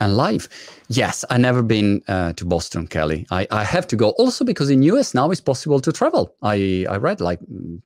[0.00, 0.48] and life.
[0.88, 3.26] Yes, I never been uh, to Boston, Kelly.
[3.30, 6.34] I, I have to go also because in US now it's possible to travel.
[6.42, 7.40] I, I read like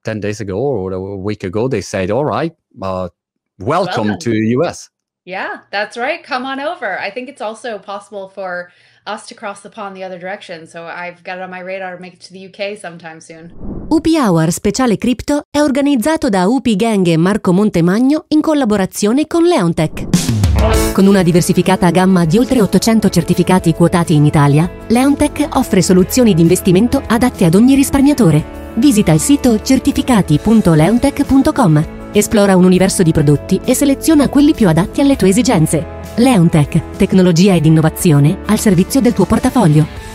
[0.04, 3.08] 10 days ago or a week ago, they said, all right, uh,
[3.58, 4.90] welcome well, to US.
[5.24, 6.22] Yeah, that's right.
[6.22, 6.98] Come on over.
[6.98, 8.70] I think it's also possible for
[9.06, 10.66] us to cross the pond the other direction.
[10.66, 13.73] So I've got it on my radar to make it to the UK sometime soon.
[13.94, 19.44] UP Hour Speciale Crypto è organizzato da UP Gang e Marco Montemagno in collaborazione con
[19.44, 20.08] Leontech.
[20.92, 26.42] Con una diversificata gamma di oltre 800 certificati quotati in Italia, Leontech offre soluzioni di
[26.42, 28.72] investimento adatte ad ogni risparmiatore.
[28.74, 35.14] Visita il sito certificati.leontech.com, esplora un universo di prodotti e seleziona quelli più adatti alle
[35.14, 35.86] tue esigenze.
[36.16, 40.13] Leontech, tecnologia ed innovazione al servizio del tuo portafoglio.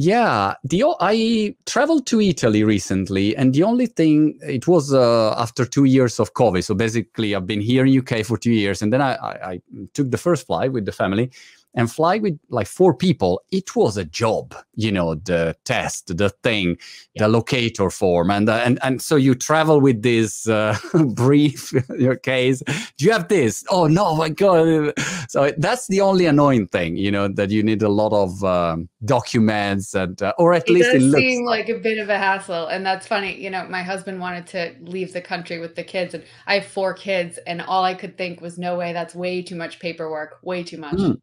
[0.00, 5.64] Yeah, the I traveled to Italy recently, and the only thing it was uh, after
[5.64, 6.62] two years of COVID.
[6.62, 9.60] So basically, I've been here in UK for two years, and then I, I, I
[9.94, 11.32] took the first flight with the family,
[11.74, 16.30] and fly with like four people, it was a job, you know, the test, the
[16.30, 16.76] thing,
[17.14, 17.24] yeah.
[17.24, 18.30] the locator form.
[18.30, 20.76] And, uh, and, and so you travel with this uh,
[21.14, 22.62] brief, your case.
[22.96, 23.64] Do you have this?
[23.70, 24.94] Oh, no, my God.
[25.28, 28.88] So that's the only annoying thing, you know, that you need a lot of um,
[29.04, 32.66] documents and, uh, or at it least it seem like a bit of a hassle.
[32.66, 33.40] And that's funny.
[33.40, 36.66] You know, my husband wanted to leave the country with the kids and I have
[36.66, 38.92] four kids and all I could think was no way.
[38.92, 40.96] That's way too much paperwork, way too much.
[40.96, 41.20] Mm.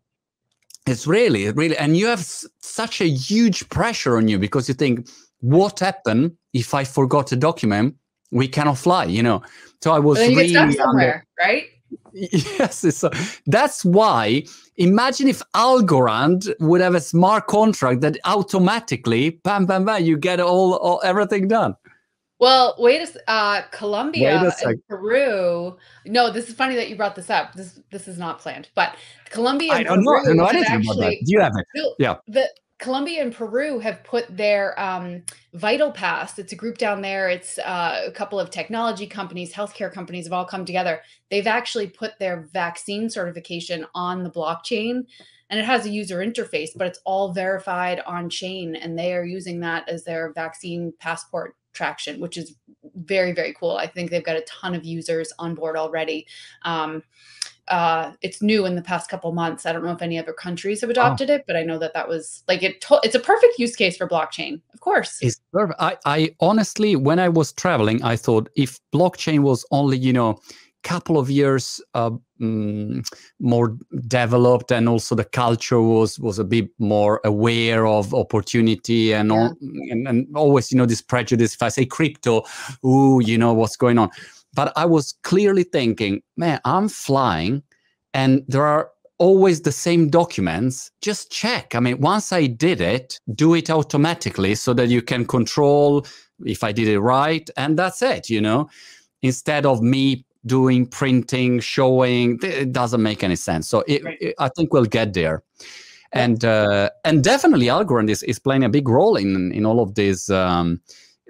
[0.87, 4.75] It's really, really, and you have s- such a huge pressure on you because you
[4.75, 5.07] think,
[5.41, 7.95] what happened if I forgot a document?
[8.31, 9.41] We cannot fly, you know.
[9.83, 11.63] So I was really somewhere, under- right?
[12.13, 13.09] Yes, so
[13.45, 14.43] that's why.
[14.77, 20.39] Imagine if Algorand would have a smart contract that automatically, bam, bam, bam, you get
[20.39, 21.75] all, all everything done.
[22.39, 25.77] Well, wait a uh, Colombia wait a and Peru.
[26.05, 27.53] No, this is funny that you brought this up.
[27.53, 28.95] This this is not planned, but
[29.29, 30.19] Colombia and I don't Peru know.
[30.19, 31.17] I don't know anything actually, about that.
[31.25, 31.95] Do you have it?
[31.97, 32.15] Yeah.
[32.27, 36.37] The Colombia and Peru have put their um, Vital Pass.
[36.37, 37.29] It's a group down there.
[37.29, 41.01] It's uh, a couple of technology companies, healthcare companies have all come together.
[41.31, 45.05] They've actually put their vaccine certification on the blockchain
[45.49, 49.23] and it has a user interface, but it's all verified on chain, and they are
[49.23, 52.55] using that as their vaccine passport traction, which is
[52.95, 53.77] very, very cool.
[53.77, 56.25] I think they've got a ton of users on board already.
[56.63, 57.03] Um,
[57.67, 59.65] uh, it's new in the past couple months.
[59.65, 61.35] I don't know if any other countries have adopted oh.
[61.35, 62.81] it, but I know that that was like it.
[62.81, 65.17] To- it's a perfect use case for blockchain, of course.
[65.21, 65.81] It's perfect.
[65.81, 70.39] I, I honestly, when I was traveling, I thought if blockchain was only, you know,
[70.85, 73.01] couple of years uh, um,
[73.39, 73.75] more
[74.07, 79.35] developed and also the culture was was a bit more aware of opportunity and, yeah.
[79.35, 79.55] all,
[79.89, 82.43] and, and always you know this prejudice if i say crypto
[82.85, 84.09] ooh you know what's going on.
[84.53, 87.63] But i was clearly thinking man i'm flying
[88.13, 90.91] and there are always the same documents.
[91.01, 91.73] Just check.
[91.73, 96.05] I mean once i did it do it automatically so that you can control
[96.45, 98.69] if i did it right and that's it you know?
[99.23, 102.39] Instead of me doing printing, showing.
[102.41, 103.67] It doesn't make any sense.
[103.67, 104.17] So it, right.
[104.21, 105.43] it, I think we'll get there.
[106.13, 109.95] And uh, and definitely Algorand is, is playing a big role in in all of
[109.95, 110.29] this.
[110.29, 110.81] Um,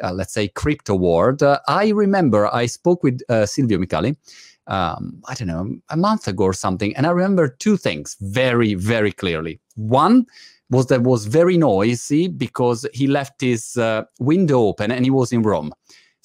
[0.03, 1.41] uh, let's say crypto world.
[1.41, 4.17] Uh, I remember I spoke with uh, Silvio Micali.
[4.67, 8.73] Um, I don't know a month ago or something, and I remember two things very
[8.73, 9.59] very clearly.
[9.75, 10.25] One
[10.69, 15.31] was that was very noisy because he left his uh, window open and he was
[15.31, 15.71] in Rome.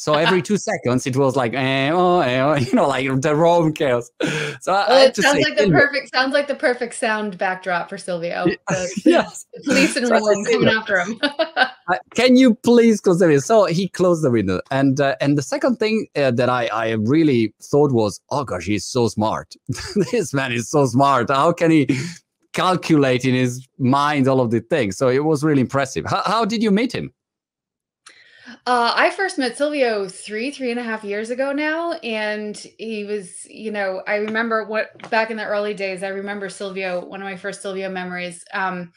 [0.01, 3.37] So every two seconds, it was like, eh, oh, eh, oh, you know, like the
[3.37, 4.11] Rome chaos.
[4.63, 7.97] So well, I, it sounds like the perfect sounds like the perfect sound backdrop for
[7.97, 8.45] Silvio.
[8.45, 9.47] The, yes.
[9.55, 11.19] the police in Rome coming after him.
[11.23, 13.41] uh, can you please close the window?
[13.41, 16.91] So he closed the window, and uh, and the second thing uh, that I I
[16.91, 19.55] really thought was, oh gosh, he's so smart.
[20.13, 21.31] this man is so smart.
[21.31, 21.87] How can he?
[22.53, 26.45] calculate in his mind all of the things so it was really impressive how, how
[26.45, 27.13] did you meet him
[28.67, 31.93] uh, I first met Silvio three, three and a half years ago now.
[31.93, 36.49] And he was, you know, I remember what back in the early days, I remember
[36.49, 38.93] Silvio, one of my first Silvio memories um,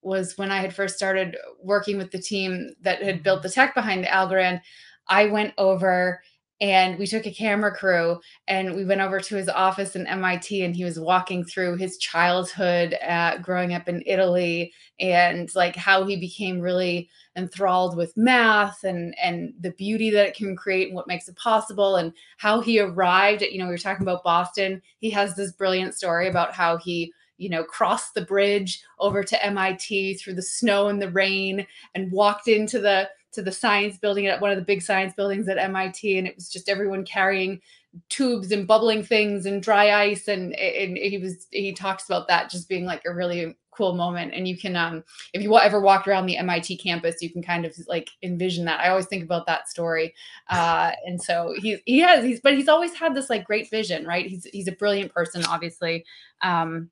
[0.00, 3.74] was when I had first started working with the team that had built the tech
[3.74, 4.60] behind Algorand.
[5.08, 6.22] I went over
[6.62, 10.62] and we took a camera crew and we went over to his office in MIT
[10.62, 16.04] and he was walking through his childhood uh, growing up in Italy and like how
[16.04, 20.94] he became really enthralled with math and and the beauty that it can create and
[20.94, 24.22] what makes it possible and how he arrived at you know we were talking about
[24.22, 24.80] Boston.
[25.00, 29.44] He has this brilliant story about how he you know crossed the bridge over to
[29.44, 31.66] MIT through the snow and the rain
[31.96, 35.48] and walked into the to the science building at one of the big science buildings
[35.48, 37.60] at MIT, and it was just everyone carrying
[38.08, 42.50] tubes and bubbling things and dry ice and and he was he talks about that
[42.50, 44.32] just being like a really cool moment.
[44.34, 47.66] And you can um if you ever walked around the MIT campus you can kind
[47.66, 48.80] of like envision that.
[48.80, 50.14] I always think about that story.
[50.48, 54.06] Uh and so he he has he's but he's always had this like great vision
[54.06, 54.26] right?
[54.26, 56.04] He's he's a brilliant person obviously.
[56.40, 56.90] Um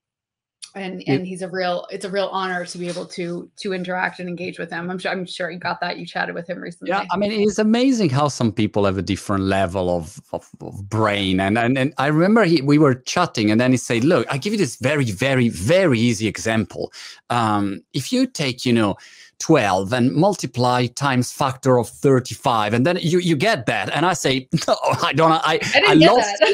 [0.74, 4.20] and and he's a real it's a real honor to be able to to interact
[4.20, 4.90] and engage with him.
[4.90, 6.90] I'm sure i'm sure you got that you chatted with him recently.
[6.90, 10.88] Yeah i mean it's amazing how some people have a different level of of, of
[10.88, 14.26] brain and, and and i remember he, we were chatting and then he said look
[14.30, 16.92] i give you this very very very easy example.
[17.30, 18.96] Um if you take you know
[19.40, 23.90] 12 and multiply times factor of 35 and then you you get that.
[23.90, 26.44] And i say no i don't i i, I lost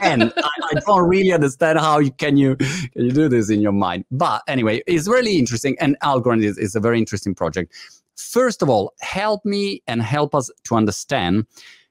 [0.00, 3.60] and I, I, don't really understand how you can you can you do this in
[3.60, 4.04] your mind.
[4.10, 7.72] But anyway it's really interesting and algorand is, is a very interesting project.
[8.16, 11.46] First of all help me and help us to understand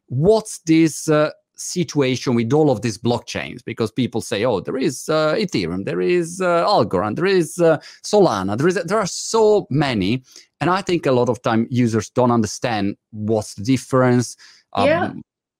[0.07, 5.07] what's this uh, situation with all of these blockchains because people say, oh, there is
[5.09, 9.67] uh, Ethereum, there is uh, Algorand, there is uh, Solana, there is there are so
[9.69, 10.23] many,
[10.59, 14.35] and I think a lot of time users don't understand what's the difference.
[14.73, 15.13] Um, yeah.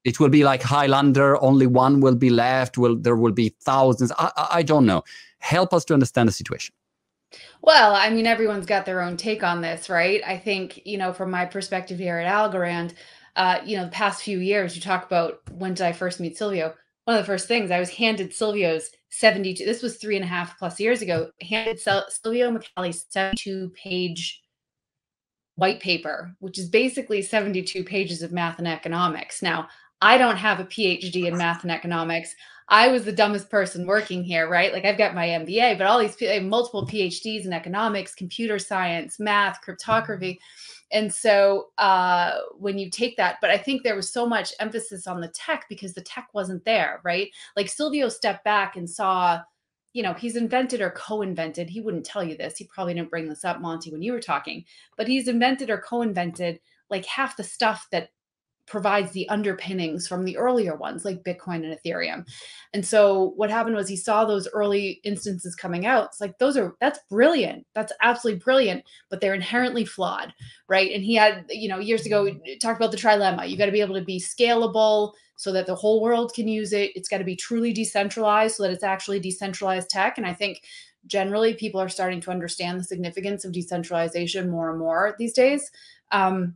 [0.03, 2.77] It will be like Highlander, only one will be left.
[2.77, 4.11] Will there will be thousands?
[4.17, 5.03] I, I don't know.
[5.39, 6.73] Help us to understand the situation.
[7.61, 10.21] Well, I mean, everyone's got their own take on this, right?
[10.25, 12.93] I think, you know, from my perspective here at Algorand,
[13.35, 16.37] uh, you know, the past few years, you talk about when did I first meet
[16.37, 16.73] Silvio?
[17.05, 20.27] One of the first things I was handed Silvio's 72, this was three and a
[20.27, 24.41] half plus years ago, handed Silvio Micali's 72 page
[25.55, 29.41] white paper, which is basically 72 pages of math and economics.
[29.41, 29.67] Now,
[30.01, 32.35] I don't have a PhD in math and economics.
[32.69, 34.71] I was the dumbest person working here, right?
[34.71, 38.57] Like I've got my MBA, but all these people have multiple PhDs in economics, computer
[38.59, 40.39] science, math, cryptography
[40.91, 45.07] and so uh, when you take that but i think there was so much emphasis
[45.07, 49.39] on the tech because the tech wasn't there right like silvio stepped back and saw
[49.93, 53.27] you know he's invented or co-invented he wouldn't tell you this he probably didn't bring
[53.27, 54.63] this up monty when you were talking
[54.97, 56.59] but he's invented or co-invented
[56.89, 58.09] like half the stuff that
[58.71, 62.25] provides the underpinnings from the earlier ones like Bitcoin and Ethereum.
[62.73, 66.05] And so what happened was he saw those early instances coming out.
[66.05, 67.67] It's like those are that's brilliant.
[67.75, 70.33] That's absolutely brilliant, but they're inherently flawed,
[70.69, 70.89] right?
[70.89, 73.49] And he had, you know, years ago talked about the trilemma.
[73.49, 76.71] You got to be able to be scalable so that the whole world can use
[76.71, 76.91] it.
[76.95, 80.17] It's got to be truly decentralized so that it's actually decentralized tech.
[80.17, 80.61] And I think
[81.07, 85.69] generally people are starting to understand the significance of decentralization more and more these days.
[86.11, 86.55] Um,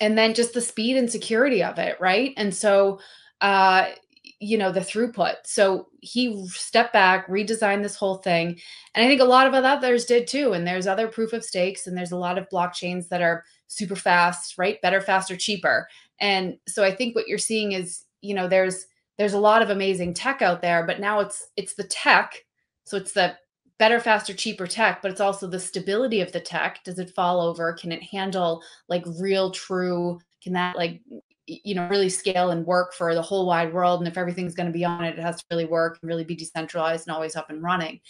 [0.00, 2.32] and then just the speed and security of it right?
[2.36, 3.00] And so
[3.40, 3.90] uh
[4.40, 5.36] you know the throughput.
[5.44, 8.58] So he stepped back redesigned this whole thing
[8.94, 11.86] and i think a lot of others did too and there's other proof of stakes
[11.86, 14.80] and there's a lot of blockchains that are super fast right?
[14.82, 15.88] Better faster cheaper.
[16.20, 18.86] And so i think what you're seeing is you know there's
[19.18, 22.44] there's a lot of amazing tech out there but now it's it's the tech
[22.84, 23.34] so it's the
[23.78, 26.82] better, faster, cheaper tech, but it's also the stability of the tech.
[26.84, 27.72] Does it fall over?
[27.72, 30.20] Can it handle like real, true?
[30.42, 31.00] Can that like
[31.46, 34.66] you know really scale and work for the whole wide world and if everything's going
[34.66, 37.36] to be on it it has to really work and really be decentralized and always
[37.36, 38.00] up and running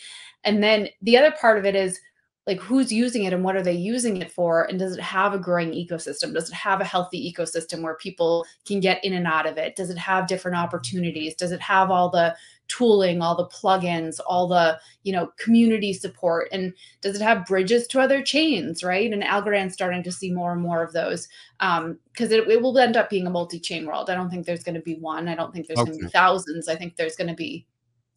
[0.45, 1.99] and then the other part of it is
[2.47, 4.65] like who's using it and what are they using it for?
[4.65, 6.35] And does it have a growing ecosystem?
[6.35, 9.77] Does it have a healthy ecosystem where people can get in and out of it?
[9.77, 11.35] Does it have different opportunities?
[11.35, 12.37] Does it have all the
[12.67, 16.49] tooling all the plugins all the you know community support?
[16.53, 19.11] And does it have bridges to other chains right?
[19.11, 21.29] And algorand's starting to see more and more of those
[21.61, 24.11] um because it, it will end up being a multi-chain world.
[24.11, 25.29] I don't think there's going to be one.
[25.29, 25.91] I don't think there's okay.
[25.91, 26.69] going to be thousands.
[26.69, 27.67] I think there's going to be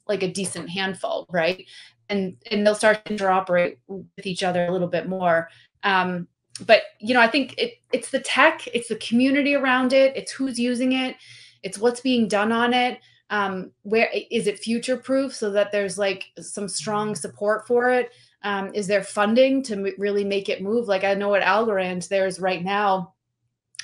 [0.08, 1.66] like a decent handful right
[2.10, 5.50] and and they'll start to interoperate with each other a little bit more.
[5.84, 6.28] Um,
[6.66, 10.32] but you know i think it, it's the tech it's the community around it it's
[10.32, 11.16] who's using it
[11.64, 13.00] it's what's being done on it.
[13.30, 18.12] Um, where is it future proof so that there's like some strong support for it?
[18.44, 20.88] Um, is there funding to m- really make it move?
[20.88, 23.14] Like i know at algorand there's right now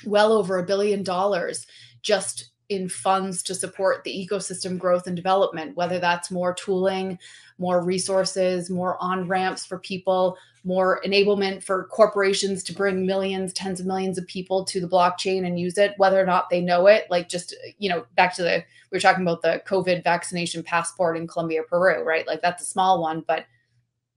[0.06, 1.66] well over a billion dollars
[2.02, 7.18] just in funds to support the ecosystem growth and development, whether that's more tooling,
[7.58, 13.80] more resources, more on ramps for people, more enablement for corporations to bring millions, tens
[13.80, 16.86] of millions of people to the blockchain and use it, whether or not they know
[16.86, 17.06] it.
[17.10, 21.16] Like just, you know, back to the, we were talking about the COVID vaccination passport
[21.18, 22.26] in Colombia, Peru, right?
[22.26, 23.44] Like that's a small one, but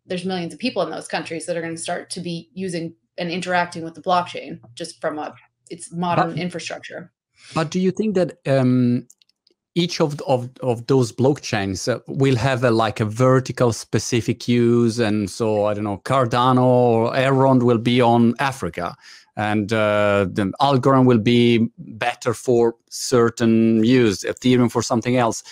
[0.06, 2.96] there's millions of people in those countries that are going to start to be using
[3.18, 5.36] and interacting with the blockchain just from a
[5.70, 7.12] its modern but, infrastructure.
[7.54, 9.08] But do you think that um,
[9.76, 15.00] each of, of, of those blockchains uh, will have a, like a vertical specific use?
[15.00, 18.96] And so, I don't know, Cardano or Elrond will be on Africa.
[19.38, 25.44] and uh, the Algorand will be better for certain use, Ethereum for something else.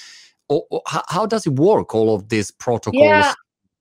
[0.50, 1.94] Or, or how, does it work?
[1.94, 3.34] All of these protocols yeah,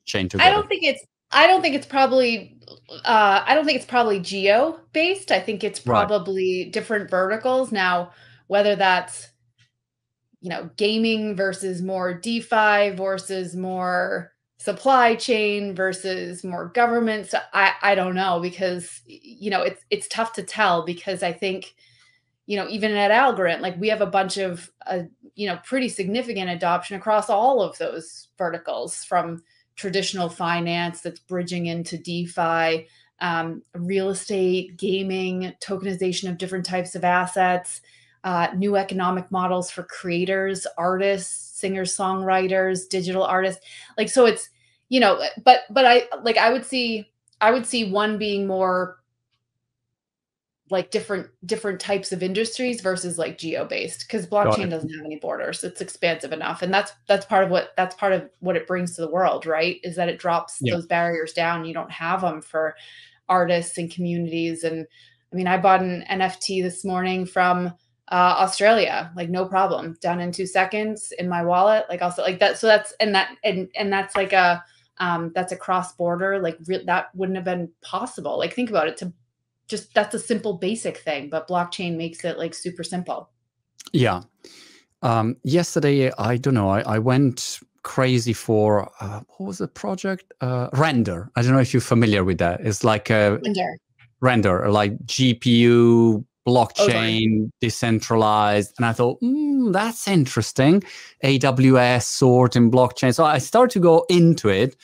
[0.04, 0.48] chain together.
[0.48, 1.04] I don't think it's.
[1.34, 2.56] I don't think it's probably.
[2.88, 5.30] Uh, I don't think it's probably geo based.
[5.30, 6.72] I think it's probably right.
[6.72, 7.72] different verticals.
[7.72, 8.12] Now,
[8.46, 9.28] whether that's
[10.40, 17.72] you know gaming versus more DeFi versus more supply chain versus more government so i
[17.82, 21.74] i don't know because you know it's it's tough to tell because i think
[22.46, 25.00] you know even at algorand like we have a bunch of uh,
[25.34, 29.42] you know pretty significant adoption across all of those verticals from
[29.76, 32.86] traditional finance that's bridging into defi
[33.20, 37.80] um, real estate gaming tokenization of different types of assets
[38.24, 43.64] uh, new economic models for creators artists singers songwriters digital artists.
[43.96, 44.50] Like so it's
[44.88, 48.98] you know but but i like i would see i would see one being more
[50.70, 55.16] like different different types of industries versus like geo based because blockchain doesn't have any
[55.16, 55.62] borders.
[55.62, 56.62] It's expansive enough.
[56.62, 59.46] And that's that's part of what that's part of what it brings to the world
[59.46, 59.78] right?
[59.82, 60.74] Is that it drops yeah.
[60.74, 61.64] those barriers down.
[61.64, 62.76] You don't have them for
[63.28, 64.64] artists and communities.
[64.64, 64.86] And
[65.32, 67.72] i mean i bought an nft this morning from
[68.08, 71.86] uh, Australia, like no problem, done in two seconds in my wallet.
[71.88, 72.58] Like also like that.
[72.58, 74.62] So that's and that and and that's like a
[74.98, 78.38] um, that's a cross border like re- that wouldn't have been possible.
[78.38, 78.96] Like think about it.
[78.98, 79.12] To
[79.68, 83.30] just that's a simple basic thing but blockchain makes it like super simple
[83.92, 84.22] yeah
[85.02, 90.32] um, yesterday i don't know i, I went crazy for uh, what was the project
[90.40, 93.76] uh, render i don't know if you're familiar with that it's like a render
[94.20, 98.74] render like gpu blockchain, oh, decentralized.
[98.76, 100.82] And I thought, mm, that's interesting.
[101.24, 103.14] AWS sort in blockchain.
[103.14, 104.76] So I started to go into it.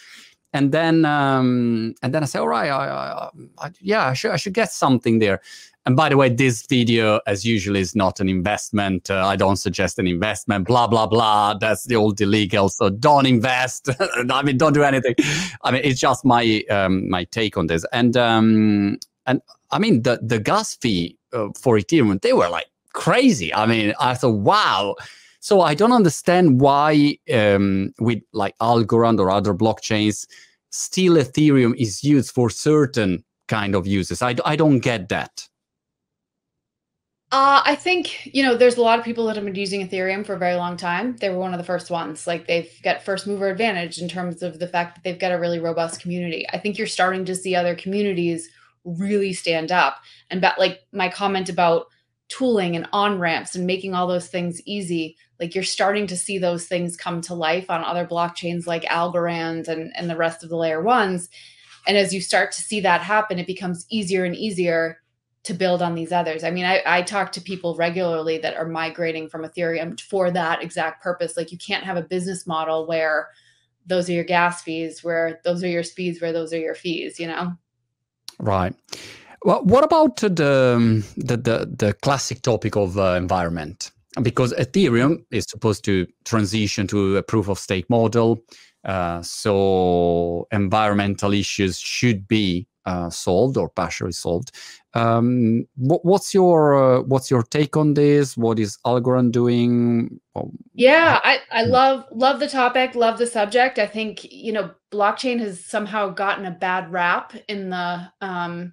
[0.53, 3.31] And then, um, and then I say, all right, I, I,
[3.67, 5.41] I, yeah, I should, I should get something there.
[5.87, 9.11] And by the way, this video, as usual, is not an investment.
[9.11, 10.67] Uh, I don't suggest an investment.
[10.67, 11.55] Blah blah blah.
[11.55, 12.69] That's the old illegal.
[12.69, 13.89] So don't invest.
[14.31, 15.15] I mean, don't do anything.
[15.63, 17.87] I mean, it's just my um, my take on this.
[17.93, 19.41] And um, and
[19.71, 23.53] I mean, the the gas fee uh, for Ethereum, they were like crazy.
[23.55, 24.97] I mean, I thought, wow.
[25.41, 30.27] So I don't understand why um, with like Algorand or other blockchains,
[30.71, 34.23] still Ethereum is used for certain kind of uses.
[34.23, 35.49] I, I don't get that.
[37.33, 40.27] Uh, I think you know there's a lot of people that have been using Ethereum
[40.27, 41.17] for a very long time.
[41.17, 42.27] They were one of the first ones.
[42.27, 45.39] Like they've got first mover advantage in terms of the fact that they've got a
[45.39, 46.45] really robust community.
[46.53, 48.51] I think you're starting to see other communities
[48.85, 49.99] really stand up.
[50.29, 51.87] And but like my comment about
[52.31, 56.39] tooling and on ramps and making all those things easy, like you're starting to see
[56.39, 60.49] those things come to life on other blockchains like Algorand and, and the rest of
[60.49, 61.29] the layer ones.
[61.87, 65.01] And as you start to see that happen, it becomes easier and easier
[65.43, 66.45] to build on these others.
[66.45, 70.63] I mean, I, I talk to people regularly that are migrating from Ethereum for that
[70.63, 71.37] exact purpose.
[71.37, 73.29] Like you can't have a business model where
[73.87, 77.19] those are your gas fees, where those are your speeds, where those are your fees,
[77.19, 77.55] you know?
[78.39, 78.75] Right.
[79.43, 83.91] Well, what about the the the, the classic topic of uh, environment?
[84.23, 88.43] Because Ethereum is supposed to transition to a proof of stake model,
[88.85, 94.53] uh, so environmental issues should be uh, solved or partially solved.
[94.95, 98.37] Um, what, what's your uh, what's your take on this?
[98.37, 100.21] What is Algorand doing?
[100.75, 103.79] Yeah, I, I love love the topic, love the subject.
[103.79, 108.73] I think you know blockchain has somehow gotten a bad rap in the um,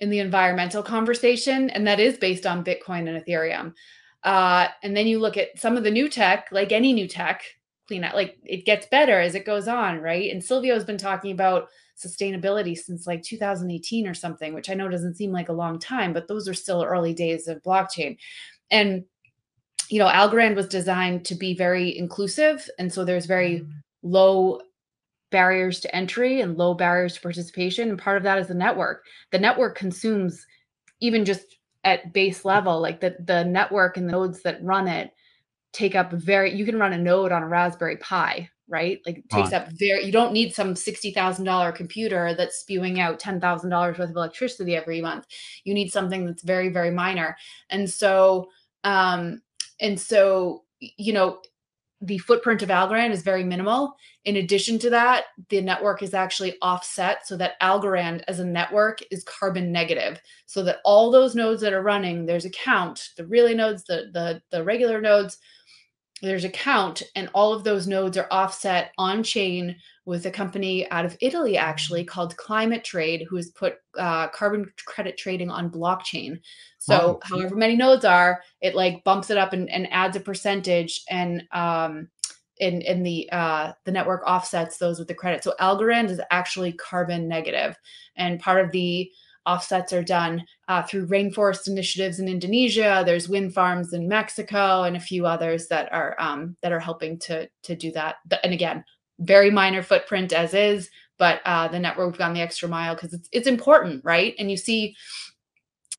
[0.00, 3.74] in the environmental conversation, and that is based on Bitcoin and Ethereum.
[4.22, 7.42] Uh, and then you look at some of the new tech, like any new tech,
[7.86, 10.30] clean up, like it gets better as it goes on, right?
[10.30, 14.88] And Silvio has been talking about sustainability since like 2018 or something, which I know
[14.88, 18.16] doesn't seem like a long time, but those are still early days of blockchain.
[18.70, 19.04] And
[19.88, 23.70] you know, Algorand was designed to be very inclusive, and so there's very mm-hmm.
[24.02, 24.60] low
[25.30, 27.90] barriers to entry and low barriers to participation.
[27.90, 29.04] And part of that is the network.
[29.32, 30.46] The network consumes
[31.00, 35.12] even just at base level, like the the network and the nodes that run it
[35.72, 36.54] take up very.
[36.54, 39.00] You can run a node on a Raspberry Pi, right?
[39.06, 43.70] Like it takes up very, you don't need some $60,000 computer that's spewing out $10,000
[43.70, 45.26] worth of electricity every month.
[45.64, 47.36] You need something that's very, very minor.
[47.70, 48.50] And so,
[48.84, 49.42] um,
[49.80, 51.40] and so, you know,
[52.00, 53.96] the footprint of Algorand is very minimal.
[54.24, 59.00] In addition to that, the network is actually offset so that Algorand as a network
[59.10, 60.20] is carbon negative.
[60.46, 64.10] So that all those nodes that are running, theres a count, the relay nodes, the
[64.12, 65.38] the the regular nodes,
[66.22, 69.76] there's a count, and all of those nodes are offset on chain
[70.08, 75.18] with a company out of Italy, actually called ClimateTrade, who has put uh, carbon credit
[75.18, 76.40] trading on blockchain.
[76.78, 77.20] So, wow.
[77.24, 81.42] however many nodes are, it like bumps it up and, and adds a percentage, and
[81.52, 82.08] um,
[82.56, 85.44] in in the uh, the network offsets those with the credit.
[85.44, 87.76] So Algorand is actually carbon negative,
[88.16, 89.10] and part of the
[89.44, 93.02] offsets are done uh, through rainforest initiatives in Indonesia.
[93.04, 97.18] There's wind farms in Mexico and a few others that are um, that are helping
[97.20, 98.16] to to do that.
[98.42, 98.84] And again,
[99.18, 103.28] very minor footprint as is, but uh, the network gone the extra mile because it's
[103.32, 104.34] it's important, right?
[104.38, 104.96] And you see,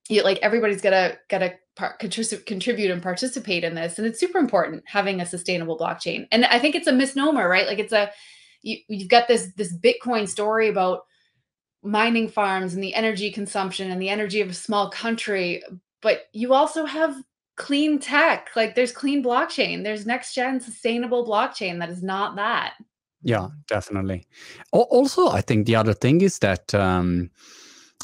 [0.07, 1.55] you, like everybody's gotta gotta
[1.99, 6.27] contribute and participate in this, and it's super important having a sustainable blockchain.
[6.31, 7.67] And I think it's a misnomer, right?
[7.67, 8.11] Like it's a
[8.61, 11.01] you, you've got this this Bitcoin story about
[11.83, 15.63] mining farms and the energy consumption and the energy of a small country,
[16.01, 17.15] but you also have
[17.55, 18.49] clean tech.
[18.55, 19.83] Like there's clean blockchain.
[19.83, 22.73] There's next gen sustainable blockchain that is not that.
[23.21, 24.27] Yeah, definitely.
[24.71, 27.29] Also, I think the other thing is that, um,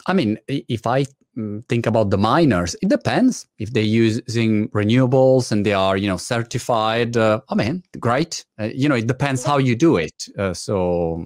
[0.07, 1.05] I mean, if I
[1.37, 6.07] mm, think about the miners, it depends if they're using renewables and they are, you
[6.07, 7.15] know, certified.
[7.15, 8.45] Uh, I mean, great.
[8.59, 10.25] Uh, you know, it depends how you do it.
[10.37, 11.25] Uh, so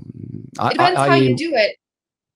[0.62, 1.75] it depends I, how you do it,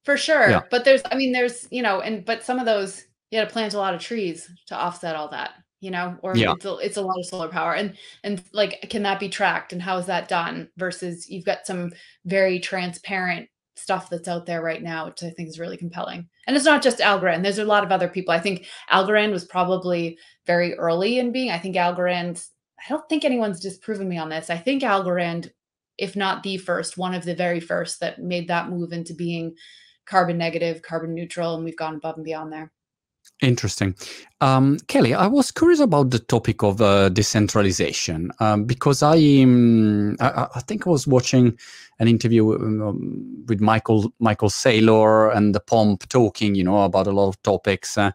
[0.06, 0.50] for sure.
[0.50, 0.62] Yeah.
[0.72, 3.54] But there's, I mean, there's, you know, and but some of those, you got to
[3.54, 5.52] plant a lot of trees to offset all that
[5.84, 6.54] you know or yeah.
[6.54, 9.74] it's, a, it's a lot of solar power and and like can that be tracked
[9.74, 11.92] and how is that done versus you've got some
[12.24, 16.28] very transparent stuff that's out there right now which i think is really compelling.
[16.48, 18.34] And it's not just algorand there's a lot of other people.
[18.34, 22.48] I think algorand was probably very early in being i think algorand
[22.80, 24.50] i don't think anyone's disproven me on this.
[24.50, 25.52] I think algorand
[25.98, 29.54] if not the first one of the very first that made that move into being
[30.06, 32.72] carbon negative carbon neutral and we've gone above and beyond there
[33.42, 33.96] Interesting.
[34.40, 40.16] Um, Kelly, I was curious about the topic of uh, decentralization um, because I, um,
[40.22, 41.58] I, I, think I was watching
[42.00, 47.12] an interview um, with Michael Michael Saylor and the Pomp talking, you know, about a
[47.12, 47.98] lot of topics.
[47.98, 48.12] Uh,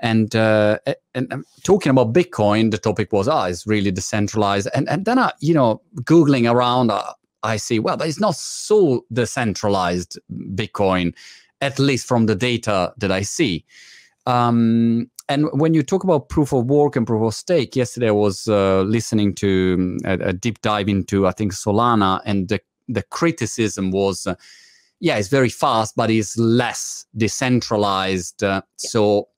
[0.00, 0.78] and, uh,
[1.14, 4.68] and, and talking about Bitcoin, the topic was, ah, it's really decentralized.
[4.74, 8.36] And and then I, you know, googling around, uh, I see, well, but it's not
[8.36, 10.18] so decentralized
[10.54, 11.14] Bitcoin,
[11.60, 13.64] at least from the data that I see.
[14.26, 18.12] Um, and when you talk about proof of work and proof of stake, yesterday I
[18.12, 22.60] was uh, listening to um, a, a, deep dive into I think Solana, and the
[22.88, 24.34] the criticism was, uh,
[25.00, 28.42] yeah, it's very fast, but it's less decentralized.
[28.42, 28.88] Uh, yeah.
[28.88, 29.28] So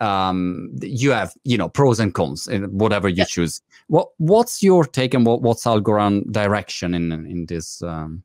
[0.00, 3.24] um, you have you know pros and cons in whatever you yeah.
[3.24, 3.60] choose.
[3.88, 7.82] What what's your take and what what's Algorand direction in in this?
[7.82, 8.22] Um...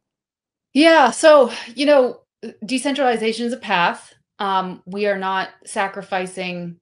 [0.73, 2.21] Yeah, so you know,
[2.65, 6.79] decentralization is a path um, we are not sacrificing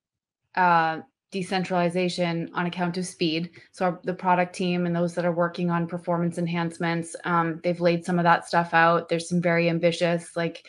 [0.55, 0.99] uh,
[1.31, 3.49] decentralization on account of speed.
[3.71, 7.81] So our, the product team and those that are working on performance enhancements, um, they've
[7.81, 9.09] laid some of that stuff out.
[9.09, 10.65] There's some very ambitious like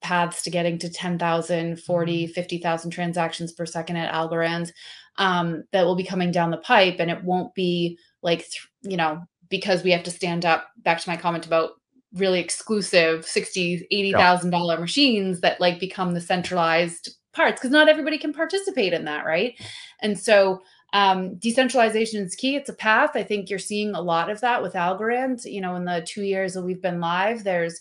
[0.00, 2.32] paths to getting to 10,000, 40, mm-hmm.
[2.32, 4.70] 50,000 transactions per second at Algorand
[5.16, 6.96] um, that will be coming down the pipe.
[6.98, 11.00] And it won't be like, th- you know, because we have to stand up back
[11.00, 11.70] to my comment about
[12.16, 14.58] really exclusive 60 80 thousand yeah.
[14.58, 19.24] dollar machines that like become the centralized parts because not everybody can participate in that
[19.24, 19.54] right?
[20.00, 22.56] And so um, decentralization is key.
[22.56, 23.10] It's a path.
[23.14, 25.44] I think you're seeing a lot of that with algorand.
[25.44, 27.80] You know in the two years that we've been live there's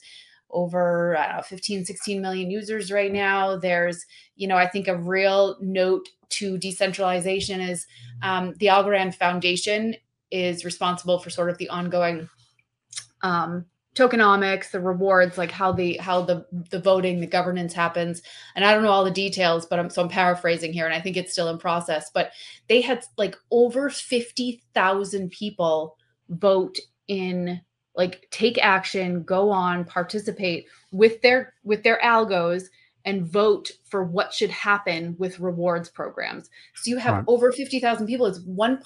[0.51, 3.57] over I don't know, 15 16 million users right now.
[3.57, 7.85] There's you know i think a real note to decentralization is
[8.21, 9.95] um, the algorand foundation
[10.31, 12.27] is responsible for sort of the ongoing
[13.21, 18.21] um, tokenomics the rewards like how the how the the voting the governance happens
[18.55, 20.99] and i don't know all the details but i'm so i'm paraphrasing here and i
[20.99, 22.31] think it's still in process but
[22.67, 25.97] they had like over 50,000 people
[26.29, 26.77] vote
[27.07, 27.61] in
[27.95, 32.63] like take action go on participate with their with their algos
[33.05, 37.25] and vote for what should happen with rewards programs so you have right.
[37.27, 38.81] over 50,000 people it's 1.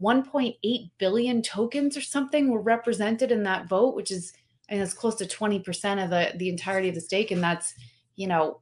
[0.00, 4.32] 1.8 billion tokens or something were represented in that vote, which is
[4.68, 7.74] and it's close to 20% of the the entirety of the stake, and that's
[8.16, 8.60] you know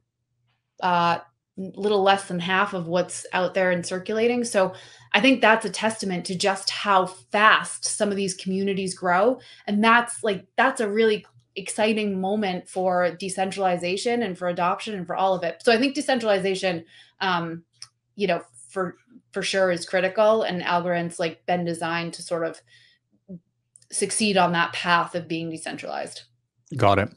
[0.81, 1.19] uh
[1.55, 4.43] little less than half of what's out there and circulating.
[4.43, 4.73] So
[5.13, 9.39] I think that's a testament to just how fast some of these communities grow.
[9.67, 15.15] And that's like, that's a really exciting moment for decentralization and for adoption and for
[15.15, 15.61] all of it.
[15.63, 16.85] So I think decentralization,
[17.19, 17.63] um,
[18.15, 18.95] you know, for
[19.33, 22.61] for sure is critical and Algorand's like been designed to sort of
[23.91, 26.23] succeed on that path of being decentralized
[26.77, 27.09] got it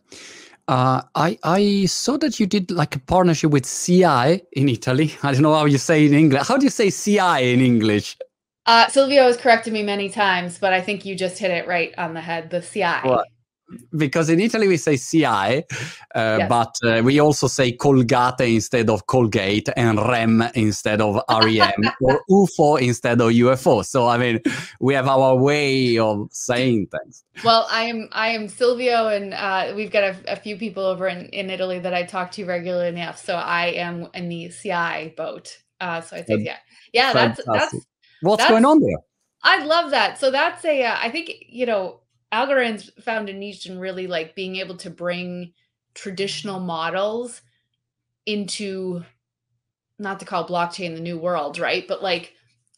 [0.69, 5.15] uh, I I saw that you did like a partnership with SIAE in Italy.
[5.23, 6.47] I don't know how you say in English.
[6.49, 8.17] How do you say SIAE in English?
[8.67, 11.95] Uh, Silvio has corrected me many times, but I think you just hit it right
[11.97, 12.51] on the head.
[12.51, 13.05] The SIAE.
[13.05, 13.25] Well,
[13.97, 15.65] because in Italy we say SIAE,
[16.15, 16.49] uh, yes.
[16.49, 22.21] but uh, we also say Colgate instead of Colgate and REM instead of REM or
[22.31, 23.85] UFO instead of UFO.
[23.85, 24.41] So I mean,
[24.81, 27.25] we have our way of saying things.
[27.45, 31.09] Well, I am I am Silvio, and uh, we've got a, a, few people over
[31.09, 33.23] in, in Italy that I talk to regularly enough.
[33.23, 35.59] So I am in the SIAE boat.
[35.81, 36.57] Uh, so I say yeah,
[36.93, 37.13] yeah.
[37.13, 37.75] That's that's
[38.23, 38.99] what's that's, going on there.
[39.43, 40.19] I love that.
[40.19, 40.85] So that's a.
[40.85, 42.01] Uh, I think you know
[42.33, 45.53] Algorand's found a niche in really like being able to bring
[45.95, 47.41] traditional models
[48.27, 49.03] into
[49.99, 51.87] not to call blockchain the new world, right?
[51.89, 52.35] But like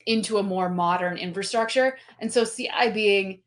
[0.07, 1.99] into a more modern infrastructure.
[2.21, 3.43] And so SIAE being,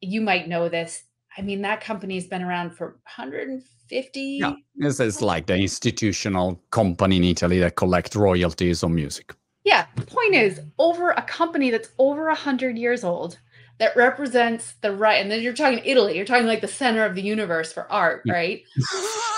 [0.00, 1.04] you might know this.
[1.36, 4.20] I mean, that company's been around for 150.
[4.20, 9.34] Yeah, this is like the institutional company in Italy that collect royalties on music.
[9.64, 9.86] Yeah.
[10.06, 13.38] Point is, over a company that's over 100 years old
[13.78, 17.14] that represents the right and then you're talking italy you're talking like the center of
[17.14, 18.62] the universe for art right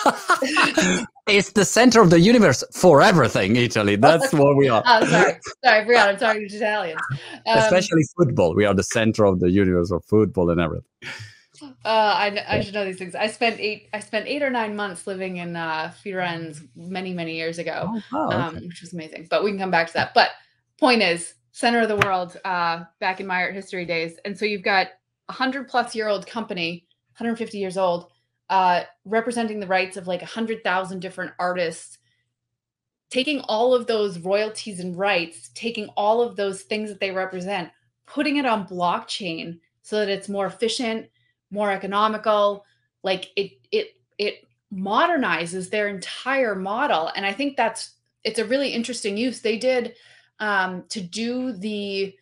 [1.26, 5.38] it's the center of the universe for everything italy that's what we are oh sorry
[5.64, 7.00] sorry i forgot i'm talking to italians
[7.46, 10.84] um, especially football we are the center of the universe of football and everything
[11.62, 13.14] uh, I, I should know these things.
[13.14, 13.88] I spent eight.
[13.92, 18.02] I spent eight or nine months living in uh, Firenze many, many years ago, oh,
[18.12, 18.36] wow, okay.
[18.36, 19.26] um, which was amazing.
[19.28, 20.14] But we can come back to that.
[20.14, 20.30] But
[20.78, 24.18] point is, center of the world uh, back in my art history days.
[24.24, 24.88] And so you've got
[25.28, 26.86] a hundred plus year old company,
[27.16, 28.10] 150 years old,
[28.48, 31.98] uh, representing the rights of like a hundred thousand different artists,
[33.10, 37.70] taking all of those royalties and rights, taking all of those things that they represent,
[38.06, 41.08] putting it on blockchain so that it's more efficient,
[41.50, 42.64] more economical.
[43.02, 47.10] Like it, it, it modernizes their entire model.
[47.14, 49.40] And I think that's it's a really interesting use.
[49.40, 49.94] They did
[50.40, 52.14] um, to do the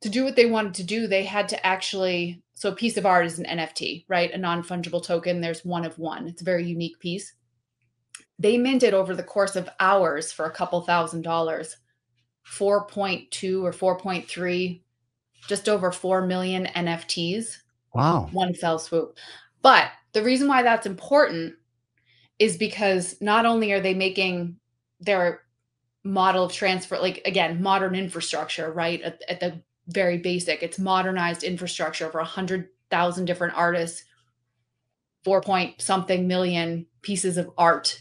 [0.00, 2.42] to do what they wanted to do, they had to actually.
[2.54, 4.32] So, a piece of art is an NFT, right?
[4.32, 5.40] A non fungible token.
[5.40, 6.26] There's one of one.
[6.26, 7.34] It's a very unique piece.
[8.38, 11.76] They minted over the course of hours for a couple thousand dollars,
[12.46, 14.80] 4.2 or 4.3,
[15.48, 17.56] just over 4 million NFTs.
[17.94, 18.28] Wow.
[18.32, 19.16] One fell swoop.
[19.62, 21.54] But the reason why that's important
[22.38, 24.56] is because not only are they making
[25.00, 25.42] their
[26.04, 30.62] model of transfer like again modern infrastructure right at, at the very basic.
[30.62, 34.04] It's modernized infrastructure hundred thousand different artists
[35.24, 38.00] four point something million pieces of art.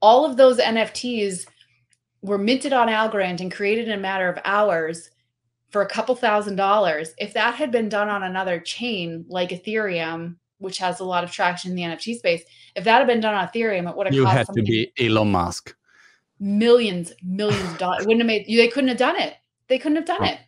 [0.00, 1.46] All of those nfts
[2.22, 5.10] were minted on algorand and created in a matter of hours
[5.70, 7.10] for a couple thousand dollars.
[7.18, 11.30] If that had been done on another chain like ethereum which has a lot of
[11.30, 12.42] traction in the nft space
[12.74, 15.30] if that had been done on ethereum it would have you had to be elon
[15.30, 15.74] musk
[16.38, 18.02] millions, millions of dollars.
[18.02, 19.34] It wouldn't have made they couldn't have done it.
[19.68, 20.38] They couldn't have done it.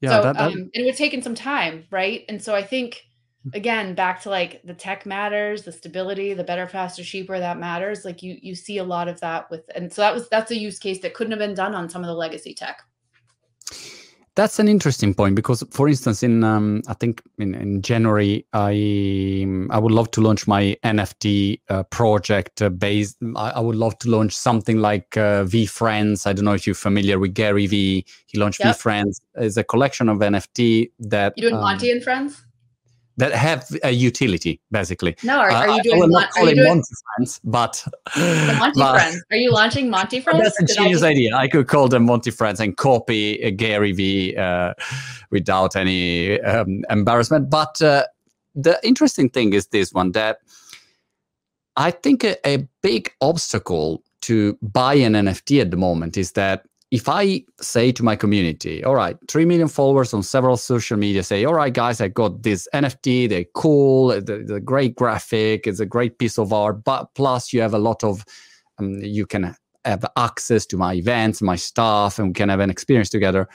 [0.00, 0.52] Yeah, so that, that...
[0.52, 2.24] Um, it would have taken some time, right?
[2.28, 3.02] And so I think
[3.54, 8.04] again, back to like the tech matters, the stability, the better, faster, cheaper that matters.
[8.04, 10.56] Like you you see a lot of that with and so that was that's a
[10.56, 12.82] use case that couldn't have been done on some of the legacy tech.
[14.36, 19.46] That's an interesting point because, for instance, in um, I think in, in, January, I
[19.70, 23.16] I would love to launch my NFT uh, project uh, based.
[23.34, 26.26] I, I, would love to launch something like uh, Friends.
[26.26, 28.04] I don't know if you're familiar with Gary Vee.
[28.26, 28.76] He launched yep.
[28.76, 32.45] Friends It's a collection of NFT that you doing um, Monty and Friends
[33.16, 35.16] that have a utility basically.
[35.22, 35.96] No, are, are you doing?
[35.96, 36.68] I will not call it doing...
[36.68, 39.24] Monty Friends, but Monty but, Friends.
[39.30, 40.40] Are you launching Monty Friends?
[40.42, 41.10] That's a genius I...
[41.10, 41.34] idea.
[41.34, 44.74] I could call them Monty Friends and copy uh, Gary Vee uh,
[45.30, 47.50] without any um, embarrassment.
[47.50, 48.04] But uh,
[48.54, 50.38] the interesting thing is this one that
[51.76, 56.66] I think a, a big obstacle to buy an NFT at the moment is that
[56.90, 61.22] if I say to my community, all right, 3 million followers on several social media,
[61.22, 65.86] say, all right, guys, I got this NFT, they're cool, the, great graphic, it's a
[65.86, 68.24] great piece of art, but plus you have a lot of,
[68.78, 72.70] um, you can have access to my events, my stuff, and we can have an
[72.70, 73.48] experience together,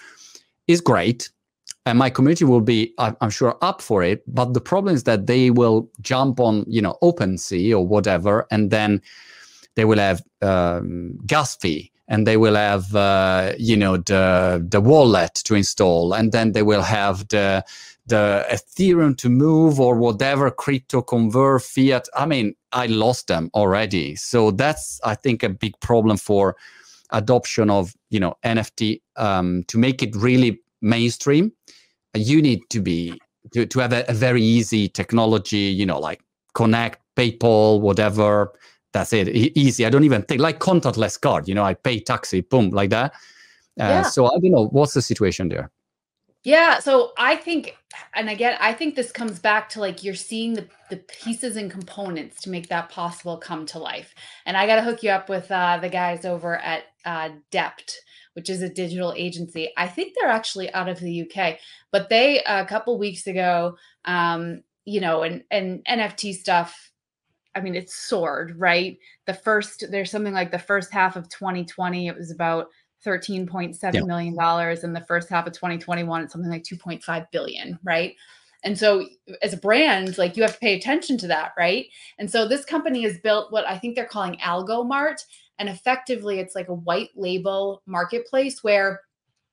[0.67, 1.29] is great.
[1.85, 4.21] And my community will be, I'm sure, up for it.
[4.31, 8.69] But the problem is that they will jump on, you know, OpenSea or whatever, and
[8.69, 9.01] then
[9.75, 14.81] they will have um, gas fee and they will have uh, you know the the
[14.81, 17.63] wallet to install and then they will have the
[18.05, 22.07] the ethereum to move or whatever crypto convert fiat.
[22.15, 24.15] I mean i lost them already.
[24.17, 26.55] So that's i think a big problem for
[27.11, 31.53] adoption of you know nft um, to make it really mainstream.
[32.13, 33.17] You need to be
[33.53, 36.21] to, to have a, a very easy technology you know like
[36.53, 38.51] connect paypal whatever
[38.91, 39.29] that's it.
[39.29, 39.85] E- easy.
[39.85, 41.47] I don't even think like contactless card.
[41.47, 43.13] You know, I pay taxi, boom, like that.
[43.79, 44.01] Uh, yeah.
[44.03, 45.71] So I don't know what's the situation there.
[46.43, 47.77] Yeah, so I think,
[48.15, 51.69] and again, I think this comes back to like you're seeing the the pieces and
[51.69, 54.15] components to make that possible come to life.
[54.45, 57.93] And I got to hook you up with uh, the guys over at uh, Dept,
[58.33, 59.71] which is a digital agency.
[59.77, 61.59] I think they're actually out of the UK,
[61.91, 66.90] but they a couple weeks ago, um, you know, and and NFT stuff.
[67.55, 68.97] I mean, it's soared, right?
[69.27, 72.67] The first, there's something like the first half of 2020, it was about
[73.03, 74.05] thirteen point seven yeah.
[74.05, 78.15] million dollars in the first half of 2021 it's something like 2.5 billion right
[78.63, 79.05] and so
[79.41, 81.87] as a brand like you have to pay attention to that right
[82.19, 85.19] and so this company has built what i think they're calling algomart
[85.59, 89.01] and effectively it's like a white label marketplace where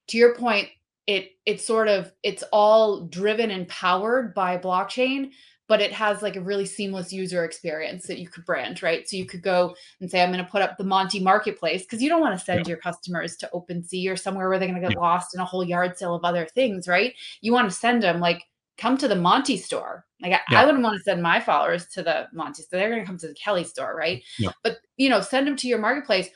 [0.09, 0.69] to your point
[1.07, 5.31] it it's sort of it's all driven and powered by blockchain
[5.69, 9.09] but it has like a really seamless user experience that you could brand, right?
[9.09, 12.03] So you could go and say, I'm going to put up the Monty Marketplace because
[12.03, 12.71] you don't want to send yeah.
[12.71, 15.03] your customers to OpenSea or somewhere where they're going to get yeah.
[15.03, 17.15] lost in a whole yard sale of other things, right?
[17.43, 18.43] You want to send them like,
[18.79, 20.07] come to the Monty store.
[20.23, 20.63] Like I, yeah.
[20.63, 22.79] I wouldn't want to send my followers to the Monty store.
[22.79, 24.23] They're going to come to the Kelly store, right?
[24.63, 26.29] But you know, send them to your marketplace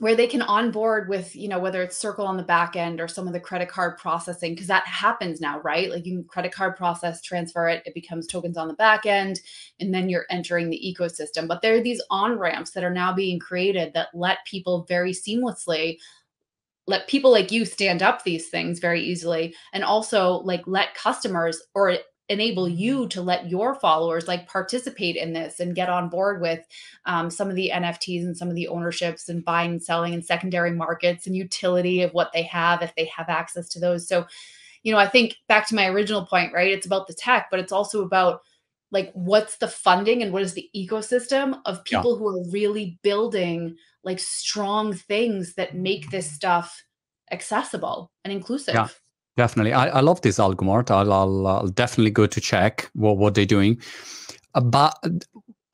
[0.00, 3.08] where they can onboard with you know whether it's circle on the back end or
[3.08, 5.90] some of the credit card processing because that happens now right?
[5.90, 9.40] Like you can credit card process transfer it it becomes tokens on the back end
[9.80, 11.48] and then you're entering the ecosystem.
[11.48, 15.12] But there are these on ramps that are now being created that let people very
[15.12, 15.98] seamlessly
[16.86, 21.60] let people like you stand up these things very easily and also like let customers
[21.74, 26.40] or enable you to let your followers like participate in this and get on board
[26.40, 26.60] with
[27.06, 30.24] um, some of the nfts and some of the ownerships and buying and selling and
[30.24, 34.06] secondary markets and utility of what they have if they have access to those.
[34.06, 34.26] So
[34.84, 36.72] you know i think back to my original point right?
[36.72, 38.42] It's about the tech but it's also about
[38.90, 42.18] like what's the funding and what is the ecosystem of people yeah.
[42.18, 46.82] who are really building like strong things that make this stuff
[47.30, 48.74] accessible and inclusive.
[48.74, 48.88] Yeah
[49.38, 49.72] Definitely.
[49.72, 50.90] I, I love this Algomart.
[50.90, 53.80] I'll, I'll, I'll, definitely go to check what, what they're doing.
[54.56, 54.98] Uh, but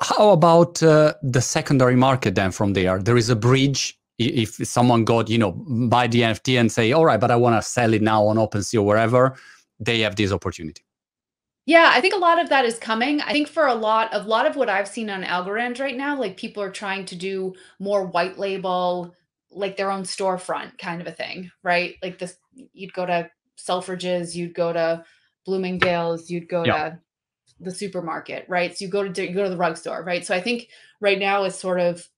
[0.02, 2.98] how about uh, the secondary market then from there?
[2.98, 3.98] There is a bridge.
[4.18, 7.56] If someone got, you know, buy the NFT and say, all right, but I want
[7.56, 9.34] to sell it now on OpenSea or wherever,
[9.80, 10.84] they have this opportunity.
[11.64, 13.22] Yeah, I think a lot of that is coming.
[13.22, 16.20] I think for a lot of lot of what I've seen on Algorand right now,
[16.20, 19.14] like people are trying to do more white label,
[19.50, 21.94] like their own storefront kind of a thing, right?
[22.02, 22.36] Like this,
[22.74, 25.04] you'd go to Selfridges, you'd go to
[25.44, 26.90] Bloomingdale's, you'd go yeah.
[26.90, 26.98] to
[27.60, 28.76] the supermarket, right?
[28.76, 30.24] So you go to you go to the rug store, right?
[30.24, 30.68] So I think
[31.00, 32.08] right now is sort of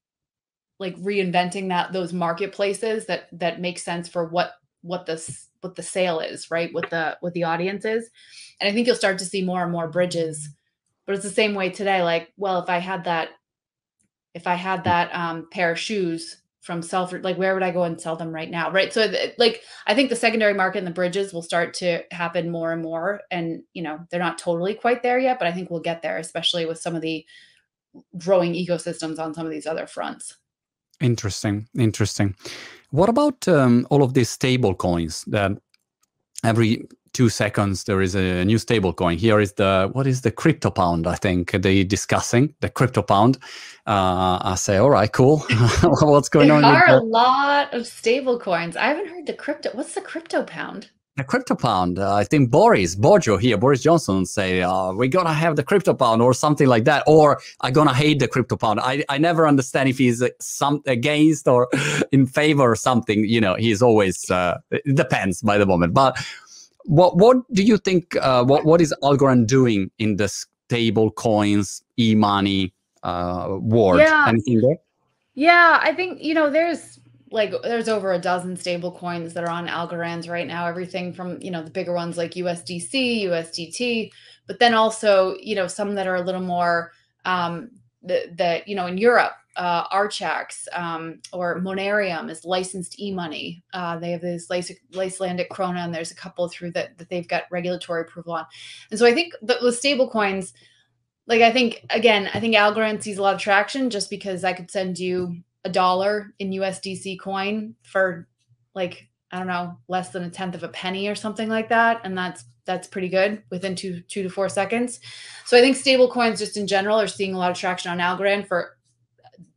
[0.78, 5.82] like reinventing that those marketplaces that that make sense for what what this what the
[5.82, 6.72] sale is, right?
[6.72, 8.10] What the what the audience is.
[8.60, 10.48] And I think you'll start to see more and more bridges.
[11.04, 12.02] But it's the same way today.
[12.02, 13.28] Like, well, if I had that,
[14.34, 17.84] if I had that um, pair of shoes from self like where would i go
[17.84, 18.92] and sell them right now right?
[18.92, 22.72] So like i think the secondary market and the bridges will start to happen more
[22.72, 25.80] and more and you know they're not totally quite there yet but i think we'll
[25.80, 27.24] get there especially with some of the
[28.18, 30.36] growing ecosystems on some of these other fronts.
[31.00, 32.34] Interesting interesting.
[32.90, 35.52] What about um, all of these stable coins that
[36.42, 40.30] every two seconds there is a new stable coin here is the what is the
[40.30, 43.38] crypto pound i think they discussing the crypto pound.
[43.86, 45.38] Uh, i say all right cool.
[45.82, 48.76] What's going there on there are a lot of stable coins.
[48.76, 50.90] I haven't heard the crypto what's the crypto pound?
[51.16, 55.32] The crypto pound uh, i think boris bojo here boris johnson say uh, we're gonna
[55.32, 58.80] have the crypto pound or something like that or i'm gonna hate the crypto pound.
[58.80, 61.70] I, I never understand if he's uh, some against or
[62.12, 65.94] in favor or something you know he's always uh, it depends by the moment.
[65.94, 66.12] But
[66.86, 68.16] what what do you think?
[68.16, 72.72] Uh, what what is Algorand doing in the stable coins, e money
[73.02, 74.00] uh, world?
[74.00, 74.26] Yeah.
[74.28, 74.76] Anything there?
[75.34, 76.98] Yeah, I think you know there's
[77.30, 80.66] like there's over a dozen stable coins that are on Algorand right now.
[80.66, 84.10] Everything from you know the bigger ones like USDC, USDT,
[84.46, 86.92] but then also you know some that are a little more
[87.24, 87.70] um,
[88.02, 93.64] that that you know in Europe uh, Archax um, or Monerium is licensed e-money.
[93.72, 97.44] Uh, they have this Icelandic krona, and there's a couple through that that they've got
[97.50, 98.46] regulatory approval on.
[98.90, 100.52] And so I think the, the stable coins,
[101.26, 104.52] like I think again, I think Algorand sees a lot of traction just because I
[104.52, 108.28] could send you a dollar in USDC coin for
[108.74, 112.02] like I don't know less than a tenth of a penny or something like that,
[112.04, 115.00] and that's that's pretty good within two two to four seconds.
[115.44, 117.98] So I think stable coins just in general are seeing a lot of traction on
[117.98, 118.75] Algorand for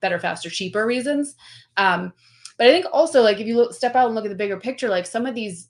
[0.02, 1.36] better, faster, cheaper reasons.
[1.78, 2.14] Um,
[2.58, 4.60] but I think also like if you look, step out and look at the bigger
[4.60, 5.70] picture, like some of these,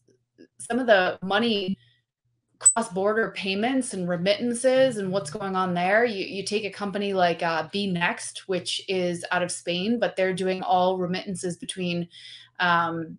[0.60, 1.78] some of the money
[2.60, 6.04] cross-border payments and remittances and what's going on there.
[6.04, 10.34] You you take a company like uh, Bnext, which is out of Spain, but they're
[10.34, 12.08] doing all remittances between
[12.60, 13.18] um,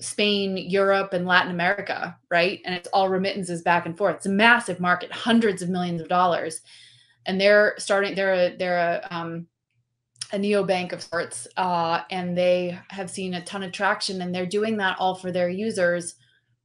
[0.00, 2.60] Spain, Europe, and Latin America, right?
[2.64, 4.16] And it's all remittances back and forth.
[4.16, 6.60] It's a massive market, hundreds of millions of dollars,
[7.26, 8.14] and they're starting.
[8.14, 9.46] They're a they're a um,
[10.32, 14.46] a neobank of sorts, uh, and they have seen a ton of traction, and they're
[14.46, 16.14] doing that all for their users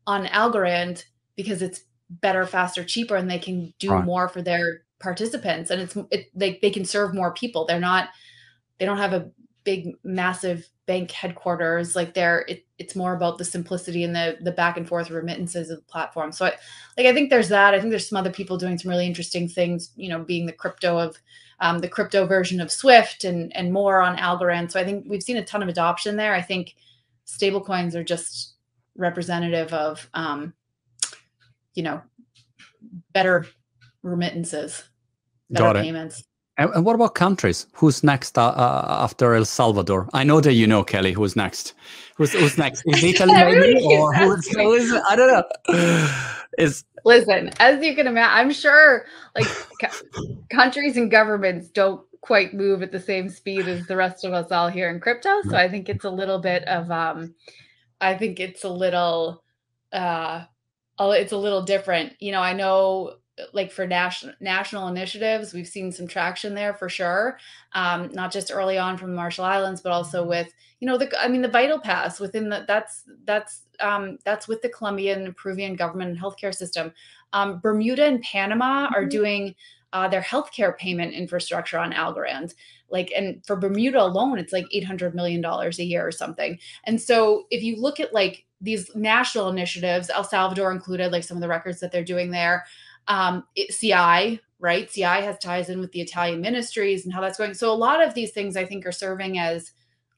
[0.06, 1.04] on Algorand
[1.36, 4.06] because it's better, faster, cheaper, and they can do right.
[4.06, 7.66] more for their participants, and it's it, they they can serve more people.
[7.66, 8.10] They're not
[8.80, 9.32] they don't have a
[9.64, 14.52] big massive bank headquarters like they're it, it's more about the simplicity and the the
[14.52, 16.32] back and forth remittances of the platform.
[16.32, 16.54] So i
[16.98, 17.74] like i think there's that.
[17.74, 20.54] I think there's some other people doing some really interesting things you know being the
[20.54, 21.18] crypto of
[21.60, 24.72] um, the crypto version of swift and and more on algorand.
[24.72, 26.34] So i think we've seen a ton of adoption there.
[26.34, 26.76] I think
[27.26, 28.56] stable coins are just
[28.96, 30.54] representative of um,
[31.74, 32.02] you know
[33.14, 33.48] better
[34.02, 34.84] remittances
[35.50, 36.24] better payments
[36.58, 37.68] and, and, what about countries?
[37.74, 40.10] Who's next uh, uh, after El Salvador?
[40.14, 41.14] I know that you know, Kelly.
[41.14, 41.74] Who's next?
[42.16, 42.84] Who's, who's next?
[42.86, 43.86] Is Italy maybe?
[43.86, 46.10] or who is, who is I don't know.
[46.60, 49.48] Is listen, as you can imagine, I'm sure like
[50.50, 54.52] countries and governments don't quite move at the same speed as the rest of us
[54.52, 55.42] all here in crypto.
[55.50, 57.34] So I think it's a little bit of um,
[58.00, 59.44] I think it's a little
[59.92, 60.46] uh,
[61.00, 62.14] it's a little different.
[62.20, 63.16] You know, I know
[63.54, 67.38] like for national national initiatives we've seen some traction there for sure
[67.74, 70.30] um, not just early on from the marshall islands but also mm-hmm.
[70.30, 74.48] with you know the i mean the vital pass within the that's that's um, that's
[74.48, 76.94] with the colombian and peruvian government and healthcare system
[77.34, 78.96] um, bermuda and panama mm-hmm.
[78.96, 79.56] are doing
[79.94, 82.54] uh, their healthcare payment infrastructure on algorand
[82.90, 87.02] like and for bermuda alone it's like 800 million dollars a year or something and
[87.02, 91.42] so if you look at like these national initiatives el salvador included like some of
[91.42, 92.66] the records that they're doing there
[93.08, 94.88] um, it, SIAE, right?
[94.88, 97.54] SIAE has ties in with the Italian ministries and how that's going.
[97.54, 99.72] So a lot of these things I think are serving as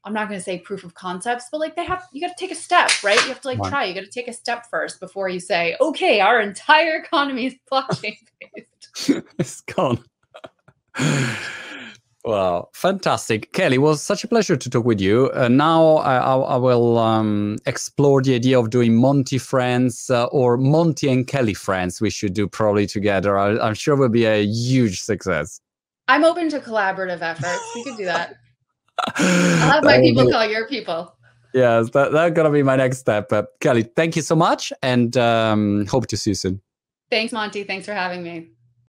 [0.05, 2.39] I'm not going to say proof of concepts, but like they have, you got to
[2.39, 3.19] take a step, right?
[3.23, 3.85] You have to like try.
[3.85, 7.55] You got to take a step first before you say, okay, our entire economy is
[7.71, 8.15] blockchain
[8.53, 9.23] based.
[9.39, 10.03] it's gone.
[12.25, 13.53] Wow, fantastic.
[13.53, 15.29] Kelly, it was such a pleasure to talk with you.
[15.35, 20.25] Uh, now I, I, I will um, explore the idea of doing Monty Friends uh,
[20.25, 22.01] or Monty and Kelly Friends.
[22.01, 23.37] We should do probably together.
[23.37, 25.61] I, am sure it will be a huge success.
[26.07, 27.61] I'm open to collaborative efforts.
[27.75, 28.33] We could do that.
[29.17, 31.15] I'll have my people call your people.
[31.53, 33.29] Yes, that, that's going to be my next step.
[33.29, 36.59] But Kelly, thank you so much and um, hope to see you soon.
[37.11, 37.63] Thanks, Monty.
[37.63, 38.49] Thanks for having me.